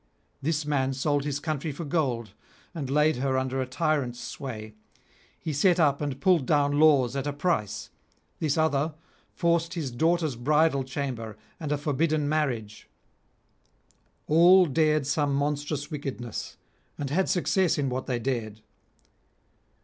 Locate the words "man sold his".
0.65-1.39